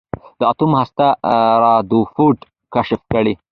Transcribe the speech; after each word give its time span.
د 0.39 0.41
اتوم 0.51 0.71
هسته 0.79 1.07
رادرفورډ 1.63 2.39
کشف 2.73 3.01
کړه. 3.11 3.33